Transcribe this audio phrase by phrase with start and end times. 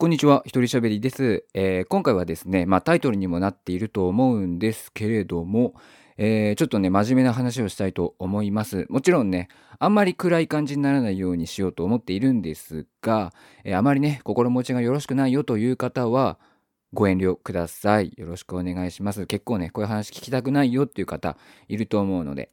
[0.00, 5.74] こんにちは、一人喋りです、えー、今回はですね、まあ、タイトルにもなっていると思うんですけれども、
[6.16, 8.86] えー、ちょっとね、真面目な話をしたいと思います。
[8.88, 16.38] もちろんね、あんまり暗い感じにならないようにしようと思っているんですが、えー、あまりね、心持ちがよろしくないよという方は、
[16.94, 18.14] ご遠慮ください。
[18.16, 19.26] よろしくお願いします。
[19.26, 21.36] 結構ね、こういう話聞きたくないよっていう方
[21.68, 22.50] いると思うので、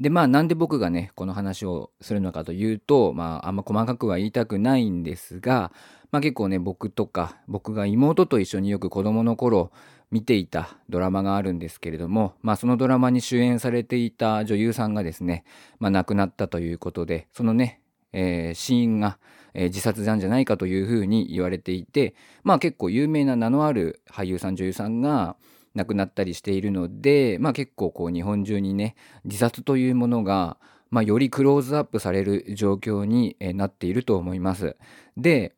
[0.00, 5.72] で、まあ、なんで僕がね、この話をするのかというと、まあ、あんま細かくは言いたくないんですが、
[6.10, 9.70] まあ結構ね、僕とか、僕が妹と一緒によく子供の頃
[10.10, 15.44] 見ていたドラマがあるんですけれども、まあそのドラマに主演されていた女優さんがですね、
[15.78, 17.80] まあ亡くなったということで、そのね、
[18.12, 19.18] えー、死因が、
[19.52, 25.36] えー、自殺なんじゃないかというふうに言われていて、まあ結構有名な名のある俳優さん女優さんが、
[25.74, 30.58] 亡くなったりしているので、まあ結構こう日本中にね、自殺というものが、
[30.90, 34.76] まあよりクローズアップされる状況になっていると思います。
[35.16, 35.54] で、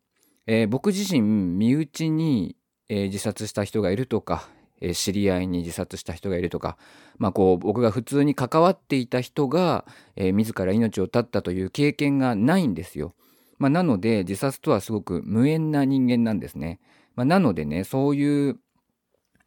[0.47, 2.57] えー、僕自身、身内に、
[2.89, 4.49] えー、自殺した人がいるとか、
[4.81, 6.77] えー、知り合いに自殺した人がいるとか、
[7.19, 9.85] まあこう僕が普通に関わっていた人が、
[10.17, 13.15] え自ら命を絶ったという経験がないんですよ。
[13.61, 16.81] まあ、なので自殺とはすごく無縁な人間なんですね。
[17.15, 18.59] まあ、なのでね、そういう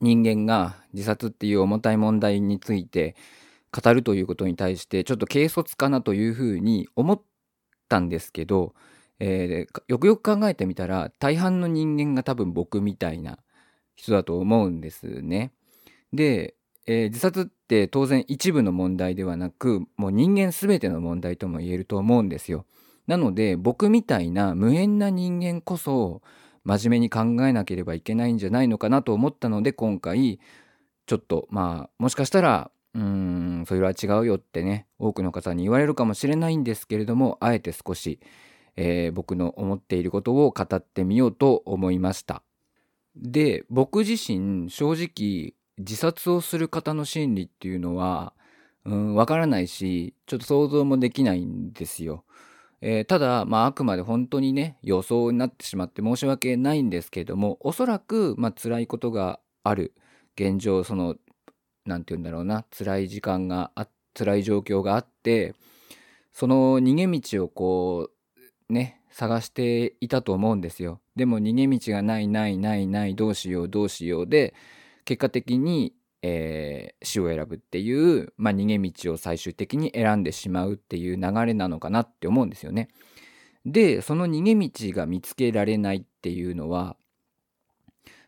[0.03, 3.15] 人間が自殺っていう重たい問題について
[3.71, 7.21] 語るということに対してちょっと軽率かなというふうに思っ
[7.87, 8.75] たんですけど、
[9.19, 13.39] えー、よくよく考えてみたら大半の人間が多分僕みたいな
[13.95, 15.53] 人だと思うんですね。
[16.11, 22.65] で、えー、自殺って当然一部の問題ではなくもう人間全ての問題とも言えると思うんですよ。
[23.07, 26.21] なので僕みたいな無縁な人間こそ
[26.63, 30.39] 真面目に考えなければいけないんじゃないのかなと思ったので今回
[31.05, 38.19] ちょっとまあもしかしたらうんそれは違うよってね多くの方に言われるかもしれないんですけれどもあえて少し、
[38.75, 42.43] えー、僕の思っていることを語ってみようと思いました。
[43.15, 48.33] で僕自身正直自殺をする方の心理っていうのは
[48.85, 52.25] うんわからないしちょっと想像もできないんですよ。
[52.85, 59.93] えー、ただ、まあ、あくまで本当にね予想になってしまって申し訳ないんですけれどもおそらく、まあ辛いことがある
[60.35, 61.15] 現状その
[61.85, 65.55] 何て言うんだろうな辛い時間があ辛い状況があって
[66.33, 68.09] その逃げ道をこ
[68.69, 70.99] うね探していたと思うんですよ。
[71.15, 74.53] でも逃げ道がないないないないどうしようどうしようで
[75.05, 75.93] 結果的に
[76.25, 82.87] えー、死を選ぶっていう、まあ、逃げ道を最終的に選んでしまうっていう流れなのかなって思うんですよね。
[83.65, 86.95] でその逃げ道が見つけられないっていうのは、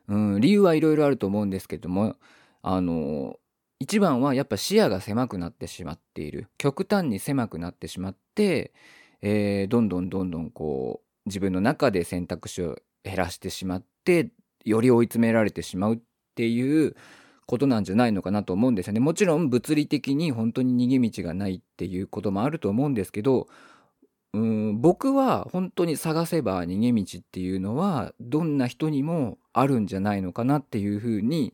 [0.08, 2.18] うん、理由はいろいろあると思うんですけども
[2.62, 3.38] あの
[3.80, 8.74] 一番はやっぱ視野が狭くなってしまっている極端に狭くなってしまって、
[9.22, 14.32] えー、どんどんどんどんこう自分の中で選択肢を減らしてしまって
[14.64, 16.00] より追い詰められてしまうっ
[16.36, 16.96] ていう
[17.46, 19.00] ことなんじゃないのかなと思うんですよね。
[19.00, 23.48] もちろん物理的に本当に逃げ道がないっていうこともあると思うんですけど
[24.36, 31.54] うん僕は本当に探せば逃げ道っていうのはどんな人にもあるんじゃないのかなっていうふうに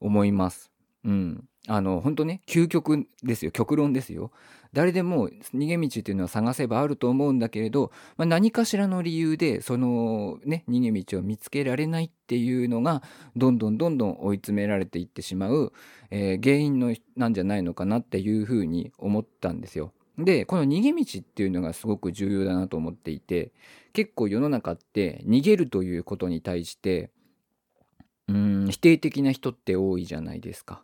[0.00, 0.72] 思います。
[1.04, 4.32] うん、あの本当ね究極ですよ極論ですよ
[4.76, 13.02] 誰でも逃げ道っていうのは探せばあると思うんだけれど、まあ、何かしらの理由でそのね逃げ道を見つけられないっていうのが
[13.36, 15.72] どんどんどんどん追い詰められていってしまう、
[16.10, 19.94] えー、原因のなんじゃないのかなっていうふうに思ったんですよ。
[20.18, 23.52] でこの逃げ道っていうのがすごく重要だなと思っていて
[23.94, 27.08] 結構世の中って逃げるということに対して
[28.28, 30.82] うん否定的な人って多いじゃないですか。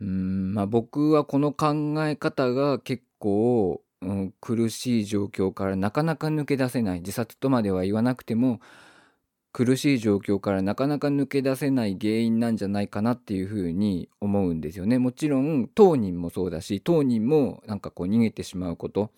[0.00, 8.60] うんまあ僕はこの考え方が結構、うん、苦しい状況からなかなか抜け出せない自殺とまでは言わなくても
[9.52, 14.98] 苦しい状況からなかなか抜け出せない原因なんじゃないかなっていうふうに思うんですよね。
[14.98, 19.10] もちろん当人もそうだし当人もなんかこう逃げてしまうこと、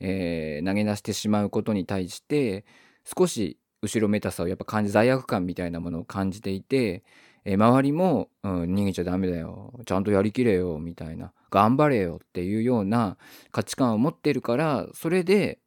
[0.00, 2.64] えー、投げ出してしまうことに対して
[3.04, 7.02] 少し後ろめたさをやっぱ感じ罪悪感みたいなものを感じていて
[7.44, 9.72] え周りも、うん、逃げちゃダメだよ。
[9.84, 11.32] ちゃんとやりきれよ、みたいな。
[11.50, 13.18] 頑張れよっていうような
[13.52, 15.58] 価値観を持ってるから、それで、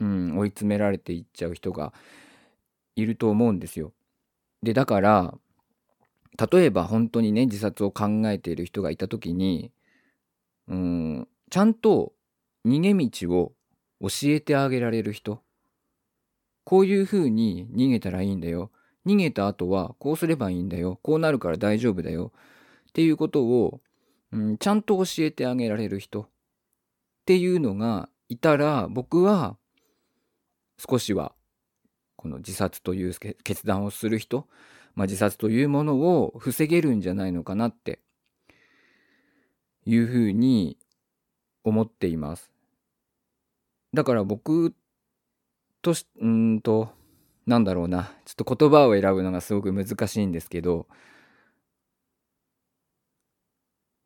[0.00, 1.92] うん、追い詰められていっちゃう人が
[2.96, 3.92] いると思うんですよ。
[4.62, 5.34] で、だから、
[6.52, 9.70] 例えば本当にね、自殺を考えている人がいた時に、
[10.66, 12.12] うん、ちゃんと
[12.66, 13.52] 逃げ道を
[14.00, 15.42] 教えてあげられる人。
[16.64, 18.70] こういうふうに逃げたらいいんだよ。
[19.12, 20.98] 逃げた後はこうすればいいんだよ。
[21.02, 22.32] こうなるから大丈夫だよ。
[22.88, 23.80] っていうことを、
[24.32, 26.22] うん、ちゃんと教えてあげられる人。
[26.22, 26.28] っ
[27.26, 29.56] ていうのがいたら僕は
[30.78, 31.34] 少しは
[32.16, 33.14] この自殺という
[33.44, 34.46] 決断をする人、
[34.94, 38.00] まあ、自殺というものを防げるんじゃないのかなって。
[39.88, 40.76] いうふうに
[41.64, 42.50] 思っています。
[43.94, 44.74] だから僕
[45.80, 46.90] とし、うんと、
[47.48, 50.86] なんだろうな、ちょっと言葉を選ぶのがすごく難しいんですけど、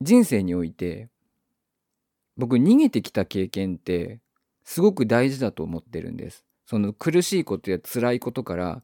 [0.00, 1.08] 人生において、
[2.36, 4.20] 僕逃げてきた経験って
[4.62, 6.44] すごく大事だと思ってるんです。
[6.66, 8.82] その苦しいことや辛いことから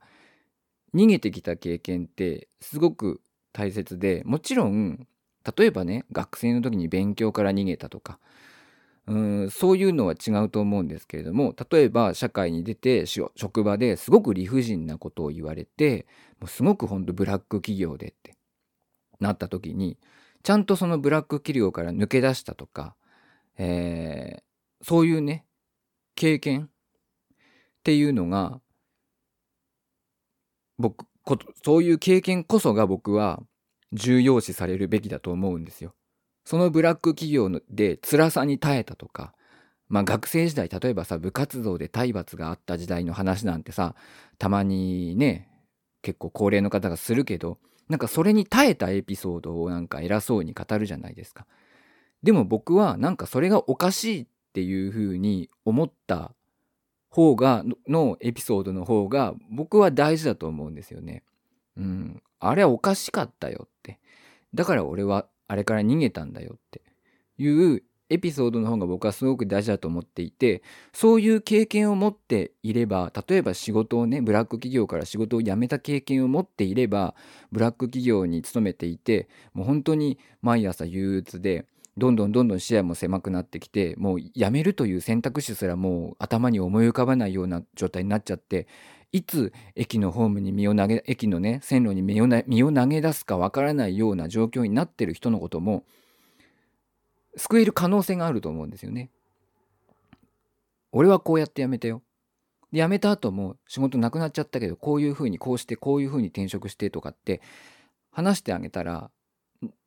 [0.93, 3.21] 逃げてきた経験ってすごく
[3.53, 5.07] 大切で、もちろん、
[5.57, 8.19] 例えばね、学生の時に勉強から逃げたとか、
[9.09, 16.07] うんそういうのは違うと思うんですけれども例えば社会に出て職場ですごく理不尽なことを言われて
[16.41, 18.37] もうすごくほんとブラック企業でって
[19.19, 19.97] なった時に
[20.43, 22.95] ちゃんとそのブラック企業から抜け出したとか、
[23.57, 25.47] えー、そういうね
[26.15, 26.69] 経験っ
[27.83, 28.61] ていうのが
[30.79, 31.07] 僕
[31.65, 33.41] そういう経験こそが僕は
[33.93, 35.95] 重要視されるべきだと思うんですよ。
[36.49, 39.35] そのブラック企業で辛さに耐えたとか、
[39.91, 43.95] まあ学生時代、例えばさ、部活動で体罰があった時代の話なんてさ、
[44.39, 45.51] たまにね、
[46.01, 47.59] 結構高齢の方がするけど、
[47.91, 51.45] なんかそれに耐えたエピソードをなんか偉そうに語るじゃないですか。
[52.23, 56.33] でも僕はなんかそれがおかしいっていうふうに思った
[57.11, 61.25] 方が、のエピソードの方が僕は大事だと思うんですよね。
[61.77, 62.23] うん。
[62.41, 64.01] あれはおかしかったよって。
[64.55, 66.83] だから俺はあれから逃げたんだよって。
[67.39, 70.63] いうエピソードの方が僕はすごく大事だと思っていて
[70.93, 77.15] そういう経験を持っていれば例えば仕事をねブラック企業から仕事を辞めた経験を持っていれば
[77.53, 81.67] ブラック企業に勤めていてもう本当に毎朝憂鬱で
[81.99, 88.69] どんどんどんどん視野も狭くなってきてもう辞めるという選択肢すらもう頭に思い浮かばないような状態になっちゃって
[89.13, 95.85] いつ駅のホームに身を投げ駅のね線路に身を身を投げ出すかわからないような状況になってる人のことも
[97.37, 99.11] 救える可能性があると思うんですよね。
[100.93, 102.03] 俺はこうやって辞めたよ。
[102.73, 107.41] で辞めた後も仕事なくなっちゃったけどこういうふうにこうしてこういうふうに転職してとかって
[108.11, 109.11] 話してあげたら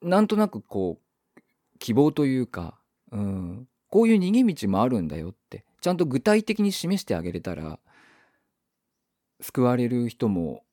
[0.02, 1.42] なんとなくこう
[1.78, 2.76] 希望というか、
[3.12, 7.80] うん、こういう逃げ道もあるんだよってちゃんと具体的に示してあげれたら
[9.42, 10.64] 救われる人も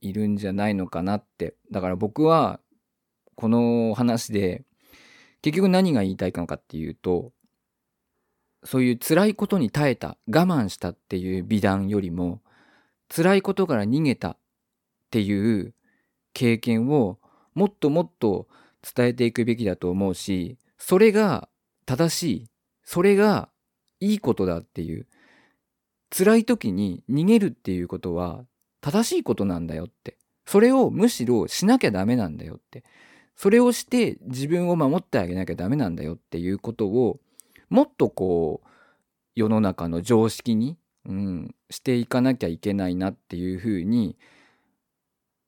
[0.00, 1.54] いるんじゃないのかなって。
[1.70, 2.60] だから僕は
[3.36, 4.64] この話で
[5.42, 7.32] 結局何が言いたいのかっていうと
[8.64, 12.40] そういう辛いことに耐えた我慢したっていう美談よりも
[13.14, 14.38] 辛いことから逃げたっ
[15.10, 15.74] ていう
[16.32, 17.18] 経験を
[17.54, 18.48] もっともっと
[18.82, 21.48] 伝えていくべきだと思うしそれが
[21.86, 22.50] 正しい
[22.82, 23.50] それが
[24.00, 25.06] いいことだっていう
[26.16, 28.44] 辛い時に逃げるっていうことは
[28.80, 30.16] 正しいことなんだよって。
[30.46, 32.84] それをむしろしなきゃダメなんだよって。
[33.34, 37.18] それをして自分を守ってあげなきゃダメなんだよっていうことを
[37.68, 38.68] もっとこう
[39.34, 44.16] 世の中の常識に、うん、していかなきゃいけないなっていうふうに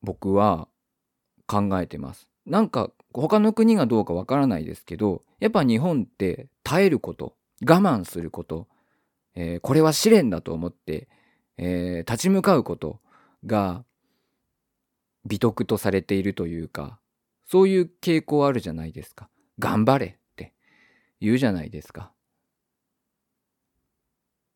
[0.01, 0.67] 僕は
[1.45, 2.27] 考えてます。
[2.45, 8.67] なんか他の国がどうかわからないですけどやっぱ日本って耐えること我慢すること
[9.39, 11.07] えー、これは試練だと思って、
[11.57, 12.99] えー、立ち向かうこと
[13.45, 13.85] が
[15.25, 16.99] 美徳とされているというか、
[17.45, 19.29] そういう傾向あるじゃないですか。
[19.59, 20.55] 頑張れって
[21.21, 22.11] 言うじゃないですか。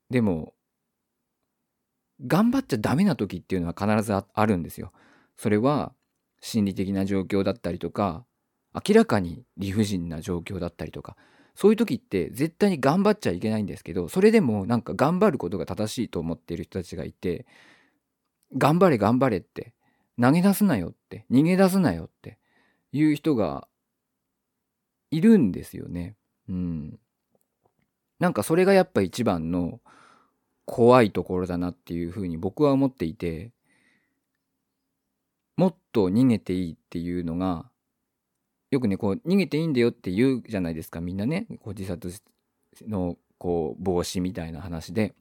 [0.10, 0.56] でも、
[2.26, 4.92] 頑張っちゃダメな時っていうのは必ずあるんですよ。
[5.38, 5.94] それは
[6.40, 8.26] 心理的な状況だったりとか、
[8.74, 11.18] 明らかに理不尽な状況だったりとか、
[11.56, 17.46] そういう時って絶対に頑張っちゃいけないんですけどそれでもなんか頑張ることが正しいと思っている人たちがいて
[18.58, 19.74] 頑張れ頑張れって
[20.20, 22.38] 投げ出すなよって逃げ出すなよって
[22.92, 23.68] いう人が
[25.10, 26.16] いるんですよね。
[26.48, 27.00] うん。
[28.20, 29.82] なんかそれがやっぱ一番の
[30.66, 33.52] 怖いところだなっていうふうに僕は思っていて
[35.58, 37.70] もっと逃げていいっていうのが
[38.72, 41.46] よくねこう逃げていいんだよって言うじゃないですかみんなね。
[41.64, 42.22] こう自殺
[42.88, 45.14] のこう防止みたいな話で。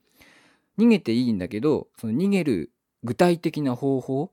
[0.80, 2.70] 逃げていいんだけどその逃げる
[3.04, 4.32] 具体的な方法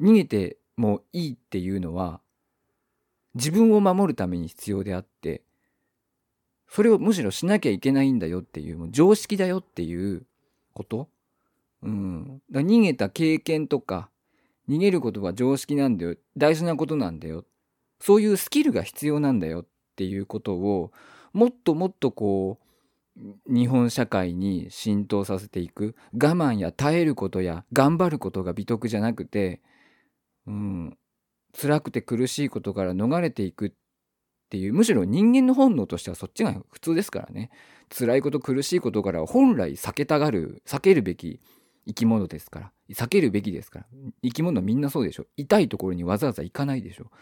[0.00, 2.20] 逃げてもいいっていうのは
[3.34, 5.42] 自分を守るために必要であって
[6.68, 10.24] それをむしろしなきゃいけないんだよっていうもう常識だよっていう
[10.72, 11.08] こと、
[11.82, 14.08] うん、だ逃げた経験とか
[14.70, 16.16] 逃げることは常識なんだよ。
[16.36, 17.44] 大事なことなんだよ
[18.02, 20.90] そういうスキルが必要なんだよっていうことを
[21.32, 22.58] もっともっとこ
[23.16, 25.94] う日本社会に浸透させていく。
[26.12, 29.60] 我慢や耐えることや頑張ることが美徳じゃなくて、
[30.48, 30.98] うん、
[31.56, 33.72] 辛くて苦しいことから逃れていくっ
[34.50, 37.50] ていうむしろ人間の本能としてはそっちが普通ですからね。
[37.96, 41.40] 辛いこと苦しいことから本来避けたがる避けるべき
[41.86, 42.72] 生き物ですから。
[42.90, 43.86] 避けるべきですから。
[44.24, 45.26] 生き物みんなそうでしょ。
[45.36, 47.12] 痛いところにわざわざ行かないでしょ。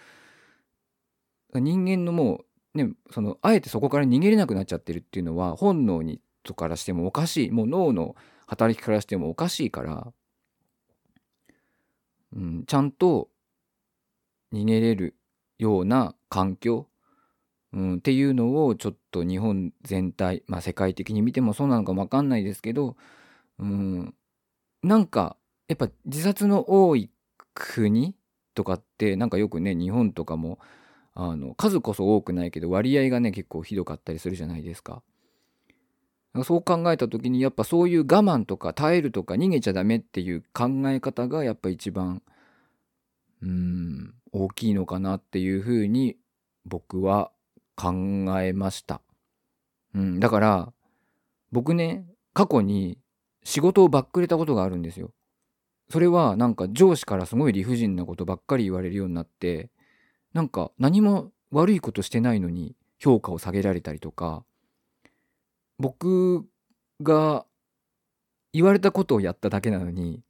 [1.55, 7.51] 人間のもうね、そのあえてそこから逃げれなくなっちゃってるっていうのは本能にとからしてもおかしい。
[7.51, 8.15] もう脳の
[8.47, 10.13] 働きからしてもおかしいから、
[12.35, 13.29] うん、ちゃんと
[14.53, 15.17] 逃げれる
[15.59, 16.89] ような環境、
[17.73, 22.97] うん、っていうのをちょっと日本全体、まあ、世界的に見てもそうなのかも分かんないですけど、
[23.59, 24.15] うん、
[24.83, 25.37] なんか
[25.69, 27.11] やっぱ自殺の多い
[27.55, 28.15] 国
[28.55, 30.59] とかってなんかよくね日本とかも
[31.23, 35.03] あの数こそ多くないけど割合がね結構ひどかったりするじゃないですか。
[36.45, 42.23] そう考えた時にやっぱそういう我慢とか耐えるとか逃げちゃダメっていう考え方がやっぱ一番
[43.43, 46.17] うん大きいのかなっていうふうに
[46.65, 47.33] 僕は
[47.77, 47.93] 考
[48.41, 49.03] えました。
[49.95, 50.73] うん、だから
[51.53, 52.97] 僕ね過去に
[53.45, 55.11] 仕事をバックれたことがあるんですよ。
[55.91, 59.69] それはなんか上司からすごい理不尽なことばっかり言われるようになって
[60.33, 64.45] なんか何も悪いことしてないのに評価を下げられたりとか
[65.79, 66.47] 僕
[67.03, 67.45] が
[68.53, 70.23] 言われたことをやっただけなのに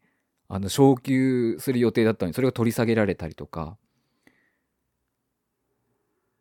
[0.49, 3.77] あの昇給する予定だったのにそれが取り下げられたりとか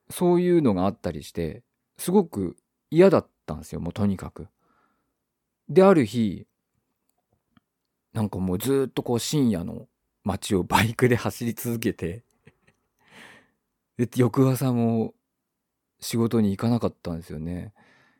[0.10, 1.62] そういうのがあったりして
[1.98, 2.58] すごく
[2.89, 4.48] 嫌だったんですよもうとにかく。
[5.68, 6.48] である日
[8.13, 9.88] なんかもうずっとこう深夜の
[10.24, 12.24] 街をバイクで走り続けて
[14.00, 15.13] で、翌朝も
[16.00, 17.74] 仕事に行かなかったんですよね。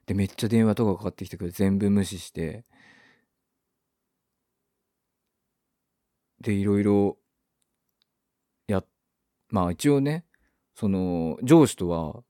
[0.08, 2.66] で、めっちゃ電話とかかかってきてくれ全部無視して。
[6.42, 7.18] で、いろいろ、
[8.68, 8.84] や、
[9.50, 10.26] まあ一応ね、
[10.76, 12.24] その、上司とは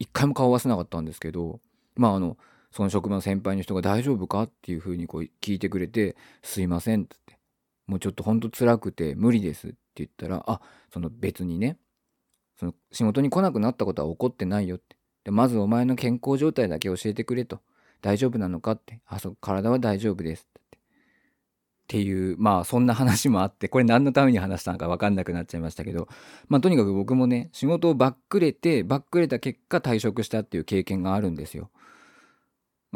[0.00, 1.60] 一回も顔合わせなかったんですけど、
[1.94, 2.36] まああの、
[2.72, 7.38] その職場の先輩の人が大丈夫かっていうふうにこう聞いてくれて、すいませんってって、
[7.86, 10.60] もうちょっとほんと辛くて無理ですって言ったら、あ、
[10.92, 11.78] その別にね、
[12.58, 14.96] その仕事に来なくなったことは起こってないよって。
[15.24, 17.60] でまずお前の健康状態だけ教えてくれと。
[18.00, 19.00] 大丈夫なのかって。
[19.06, 20.62] あ、そう、体は大丈夫ですっ
[21.88, 22.00] て。
[22.00, 26.06] いう、まあそんな話もあって、これ何のために話したのか分かんなくなっちゃいましたけど、
[26.48, 31.70] まあとにかく僕もね、仕事をバックれて、バックれた結果退職したっていう経験があるんですよ。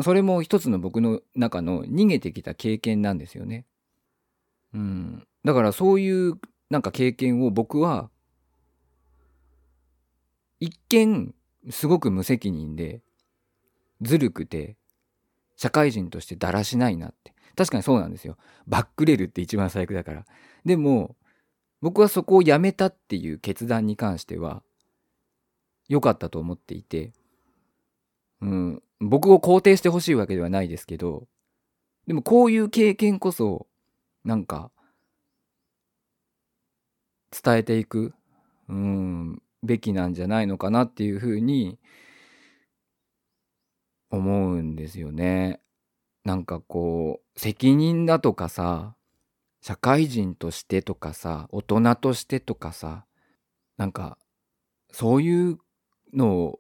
[0.02, 3.66] それも一つの僕の中の逃げてきた経験なんですよね。
[4.75, 5.26] うん。
[5.45, 6.35] だからそういう
[6.71, 8.11] なんか経験を僕は
[10.62, 11.35] 一見
[11.71, 13.02] すごく無責任で
[14.00, 14.76] ずるくて
[15.57, 17.35] 社会人としてだらしないなって。
[17.57, 18.37] 確かにそうなんですよ。
[18.69, 20.25] バックレるって一番最悪だから。
[20.64, 21.16] でも
[21.81, 24.62] 僕はそこをやめたっていう決断に関しては
[25.88, 27.12] 良かったと思っていて
[28.40, 31.26] うん僕を肯定してほしいわけではないですけど
[32.07, 33.66] でもこういう経験こそ
[34.25, 34.71] なんか
[37.33, 38.14] 伝えていく。
[38.69, 41.78] うんべきなんじゃないのかなっていうふうに
[44.11, 45.61] 思うんですよね。
[46.25, 48.95] なんかこう責任だとかさ
[49.61, 53.04] 社会人としてとかさ大人としてとかさ
[53.76, 54.19] なんか
[54.92, 55.59] そういう
[56.14, 56.59] の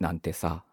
[0.00, 0.64] なんてさ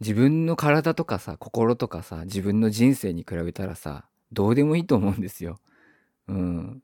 [0.00, 5.60] 自分の体とかさ心とかさ自分の人生に比べたらさどうでもいいと思うんですよ。
[6.28, 6.82] うん。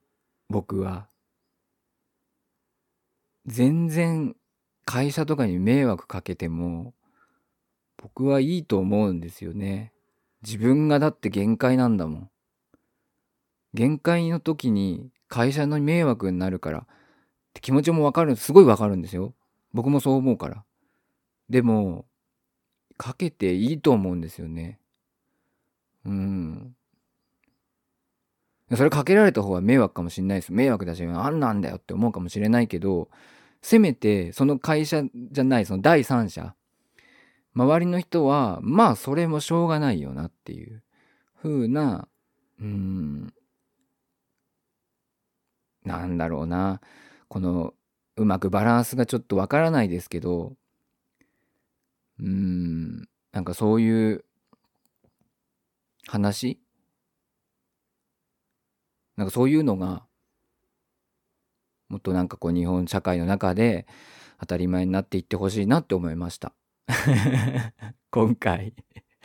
[0.49, 1.09] 僕は。
[3.49, 4.37] 全然
[4.85, 6.95] 会社とかに迷惑かけても
[7.97, 9.93] 僕はいいと思うんですよね。
[10.43, 12.31] 自分がだって限界なんだもん。
[13.75, 16.87] 限界の時に会社の迷惑になるからっ
[17.55, 19.35] て気持ちもわかる、すごいわかるんですよ。
[19.73, 20.65] 僕もそう思うから。
[21.49, 22.05] でも、
[22.97, 24.79] かけていいと思うんですよね。
[26.05, 26.77] うん。
[28.77, 30.53] それかけられた方は迷惑かもしれないです。
[30.53, 33.09] 迷惑だし、あんなんだよって思うかもしれないけど、
[33.63, 36.55] せめてその会社じゃないその第三者
[37.55, 40.83] 周りの人はまあそれもしょうがないよなっていう
[41.43, 42.09] 風な
[42.61, 43.35] うん
[45.85, 46.81] なんだろうな。
[47.29, 47.75] この
[48.17, 50.57] うまくバランスがちょっとわからないですけど
[52.19, 54.25] うんなんかそういう
[56.07, 56.59] 話？
[59.17, 60.08] なんかそういうのが
[61.89, 63.87] もっとなんかこう日本社会の中で
[64.41, 66.53] 当たり前になっていってほしいなって思いました。
[68.11, 68.75] 今回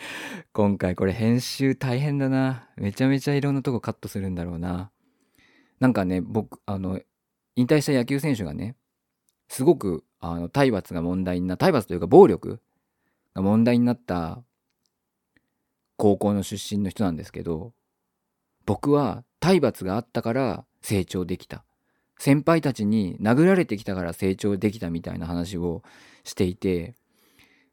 [0.53, 2.69] 今回これ編集大変だな。
[2.75, 4.91] めちゃめちゃいろんなとこカットするんだろうな。
[5.79, 7.01] なんかね、僕、あの、
[7.55, 8.75] 引退した野球選手がね、
[9.47, 12.61] すごく、あの、体罰が問題にな、体罰というか暴力
[13.33, 14.43] が問題になった
[15.97, 17.73] 高校の出身の人なんですけど、
[18.65, 21.65] 僕は体罰があったから成長できた。
[22.17, 25.83] 先輩たちに殴られてきたから成長できたみたいな話を
[26.23, 26.95] していて、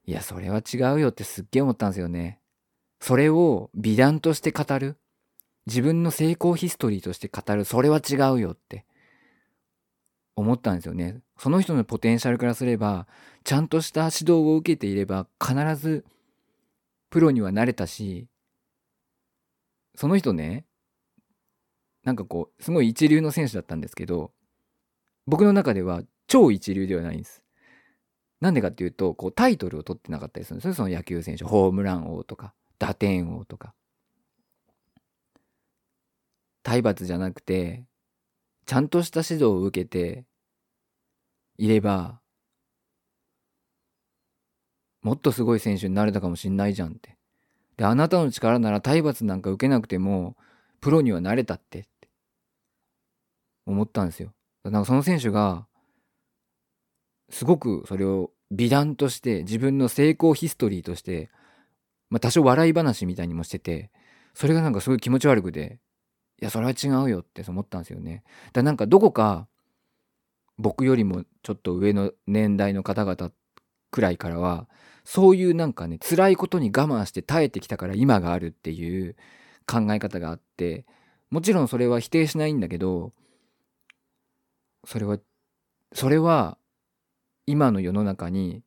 [0.06, 2.40] いや、それは違うよってすっげえ思ったんですよね。
[3.00, 4.97] それを美談として語る。
[5.66, 7.64] 自分の成功ヒストリーとして語る。
[7.64, 8.87] それは違うよって
[10.37, 11.20] 思ったんですよね。
[11.38, 13.06] その人のポテンシャルからすれば、
[13.44, 16.04] ちゃんとした指導を受けていれば必ず
[17.11, 18.26] プロにはなれたし、
[19.94, 20.64] その人ね、
[22.04, 24.33] なんかこう、すごい一流の選手だったんですけど、
[25.26, 27.42] 僕の中では超一流ではないんです。
[28.40, 30.75] なんでかっていうと、こうタイトルを取ってなかったりするんですよ。
[30.75, 31.45] その野球選手。
[31.45, 33.75] ホームラン王とか、打点王とか。
[36.62, 37.85] 体罰じゃなくて、
[38.64, 40.25] ちゃんとした指導を受けて
[41.59, 42.21] いれば、
[45.02, 47.16] もっとすごい選手になれたかもしんないじゃんって。
[47.76, 50.37] で、あなたの力なら体罰なんか受けなくても、
[50.81, 52.09] プロにはなれたってって
[53.67, 54.33] 思ったんですよ。
[54.65, 55.67] なんかその選手が、
[57.31, 61.31] すごくそれを美談として自分の成功ヒストリーとして、
[62.09, 63.91] まあ多少笑い話みたいにもしてて、
[64.35, 65.79] それがなんかすごい気持ち悪くて、
[66.41, 68.25] いや、それは違うよって思ったんですよね。
[68.53, 69.47] だなんかどこか
[70.59, 73.33] 僕よりもちょっと上の年代の方々
[73.91, 74.69] くらいからは、
[75.05, 79.17] そういうなんかね、辛いことに我慢して耐えてきたから今があるっていう
[79.71, 80.85] 考え方があって、
[81.31, 83.12] もちろんそれは否定しないんだけど、
[84.85, 85.19] それは、
[85.93, 86.59] それは
[87.47, 88.62] 今の世の中に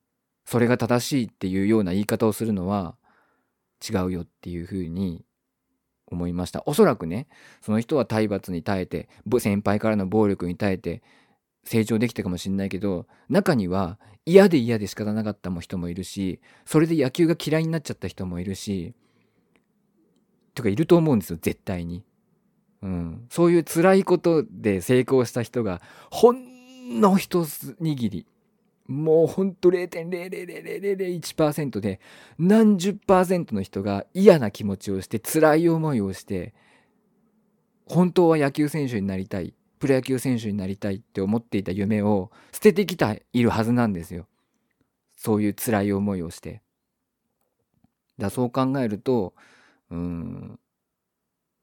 [0.45, 2.95] それが正しいっていうような言い方をするのは
[3.87, 5.25] 違うよっていうふうに
[6.07, 6.63] 思いました。
[6.65, 7.27] おそらくね、
[7.61, 11.01] その人は体罰に耐えて、先輩からの暴力に耐えて
[11.63, 18.93] 成長できたかもしんないけど、中には嫌で嫌で仕方なかった人もいるし、それで野球が嫌いになっちゃった人もいるし、
[20.53, 22.03] とかいると思うんですよ、絶対に。
[22.81, 23.25] うん。
[23.29, 28.25] そういう辛いことで成功した人が、ほんの一握り、
[28.87, 31.99] もうほんと0.00001%で
[32.37, 36.53] 何十パーセントの人が嫌な気持ちをして辛い思いをして
[37.85, 44.27] 本当は野球選手になりたいプロ野球選手になりたいって思っていた夢を捨ててきているはずなんですよ
[45.15, 46.61] そういう辛い思いをして
[48.17, 49.33] だそう考えると
[49.93, 50.59] うん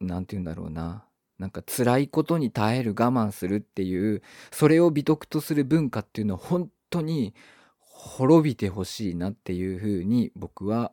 [0.01, 1.05] 何て言うんだろうな
[1.38, 7.35] なんか辛いことに耐える我慢するっていうそれを美徳とする文化っていうのは本当に
[7.79, 10.93] 滅びてほしいなっていうふうに僕は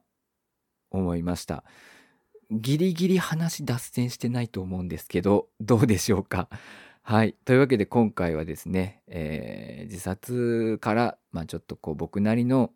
[0.91, 1.63] 思いました。
[2.49, 6.47] ギリギリ話脱線してないと思うんですけど、どうでしょうか？
[7.01, 7.35] はい。
[7.45, 12.71] というわけで今回はですね、えー、自殺から、まあちょっとこう僕なりの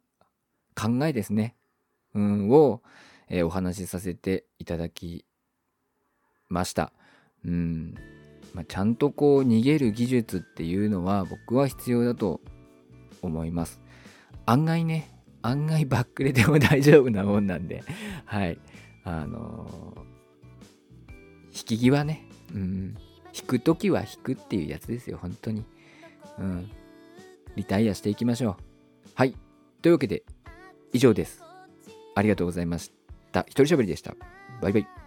[0.76, 1.56] 考えですね、
[2.14, 2.82] うん、を、
[3.32, 5.26] えー、お話しさせていただき
[6.50, 6.92] ました。
[7.46, 7.96] うん。
[8.54, 12.42] まあ、ちゃんとこう逃げる技術っていうのは僕は必要だと
[13.22, 13.80] 思います。
[14.46, 15.10] 案外ね、
[15.42, 17.84] 案外バックレでも大丈夫なもんなんで、
[18.26, 18.60] はい。
[19.06, 22.98] あのー、引き際ね、うん。
[23.34, 25.64] 引くときは引くっていうやつですよ、本当に。
[26.38, 26.70] うん。
[27.56, 28.56] リタイアしていきましょう。
[29.16, 29.36] はい。
[29.82, 30.24] というわけで、
[30.92, 31.42] 以上です。
[32.14, 33.01] ありがとうございました。
[33.32, 34.16] た一人喋りでした。
[34.62, 35.01] バイバイ。